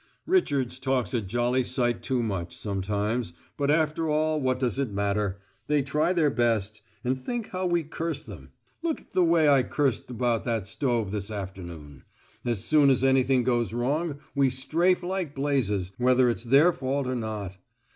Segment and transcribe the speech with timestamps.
[0.25, 5.39] "Richards talks a jolly sight too much, sometimes but after all what does it matter?
[5.67, 8.49] They try their best; and think how we curse them!
[8.81, 12.03] Look at the way I cursed about that stove this afternoon:
[12.43, 17.15] as soon as anything goes wrong, we strafe like blazes, whether it's their fault or
[17.15, 17.57] not.